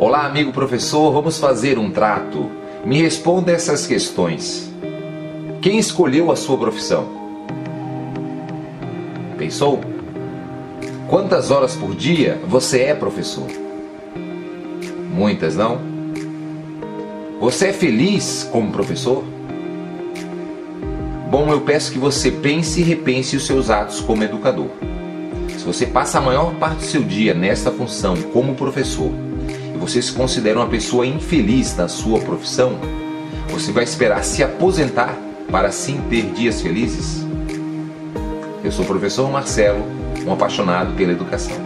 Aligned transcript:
Olá, 0.00 0.24
amigo 0.24 0.50
professor, 0.50 1.12
vamos 1.12 1.38
fazer 1.38 1.78
um 1.78 1.90
trato. 1.90 2.50
Me 2.86 3.02
responda 3.02 3.52
essas 3.52 3.86
questões. 3.86 4.72
Quem 5.60 5.78
escolheu 5.78 6.32
a 6.32 6.36
sua 6.36 6.56
profissão? 6.56 7.06
Pensou? 9.36 9.78
Quantas 11.06 11.50
horas 11.50 11.76
por 11.76 11.94
dia 11.94 12.40
você 12.48 12.84
é 12.84 12.94
professor? 12.94 13.46
Muitas, 15.12 15.54
não? 15.54 15.78
Você 17.38 17.66
é 17.66 17.72
feliz 17.74 18.48
como 18.50 18.72
professor? 18.72 19.22
Bom, 21.30 21.52
eu 21.52 21.60
peço 21.60 21.92
que 21.92 21.98
você 21.98 22.30
pense 22.30 22.80
e 22.80 22.84
repense 22.84 23.36
os 23.36 23.44
seus 23.44 23.68
atos 23.68 24.00
como 24.00 24.24
educador. 24.24 24.70
Se 25.58 25.62
você 25.62 25.84
passa 25.84 26.16
a 26.16 26.22
maior 26.22 26.54
parte 26.54 26.76
do 26.76 26.84
seu 26.84 27.02
dia 27.02 27.34
nesta 27.34 27.70
função 27.70 28.16
como 28.32 28.54
professor 28.54 29.12
você 29.80 30.02
se 30.02 30.12
considera 30.12 30.58
uma 30.58 30.68
pessoa 30.68 31.06
infeliz 31.06 31.74
na 31.74 31.88
sua 31.88 32.20
profissão, 32.20 32.78
você 33.48 33.72
vai 33.72 33.82
esperar 33.82 34.22
se 34.22 34.42
aposentar 34.42 35.16
para 35.50 35.68
assim 35.68 36.00
ter 36.10 36.30
dias 36.32 36.60
felizes? 36.60 37.26
Eu 38.62 38.70
sou 38.70 38.84
o 38.84 38.88
professor 38.88 39.28
Marcelo, 39.30 39.82
um 40.26 40.32
apaixonado 40.32 40.94
pela 40.94 41.12
educação. 41.12 41.56